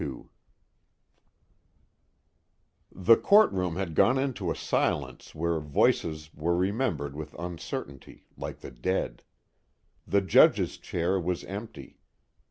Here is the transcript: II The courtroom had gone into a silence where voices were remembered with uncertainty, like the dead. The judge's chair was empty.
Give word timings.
II 0.03 0.23
The 2.91 3.15
courtroom 3.17 3.75
had 3.75 3.93
gone 3.93 4.17
into 4.17 4.49
a 4.49 4.55
silence 4.55 5.35
where 5.35 5.59
voices 5.59 6.33
were 6.33 6.57
remembered 6.57 7.15
with 7.15 7.35
uncertainty, 7.37 8.25
like 8.35 8.61
the 8.61 8.71
dead. 8.71 9.21
The 10.07 10.21
judge's 10.21 10.79
chair 10.79 11.19
was 11.19 11.43
empty. 11.43 11.99